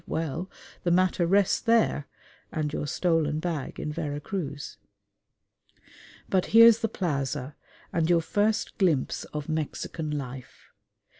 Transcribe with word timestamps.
well, 0.07 0.49
the 0.81 0.89
matter 0.89 1.27
rests 1.27 1.59
there 1.59 2.07
and 2.51 2.73
your 2.73 2.87
stolen 2.87 3.39
bag 3.39 3.79
in 3.79 3.93
Vera 3.93 4.19
Cruz. 4.19 4.77
But 6.27 6.47
here's 6.47 6.79
the 6.79 6.89
plaza, 6.89 7.55
and 7.93 8.09
your 8.09 8.21
first 8.21 8.79
glimpse 8.79 9.25
of 9.25 9.47
Mexican 9.47 10.09
life. 10.09 10.71